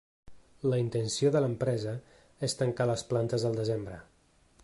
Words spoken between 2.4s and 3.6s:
és tancar les plantes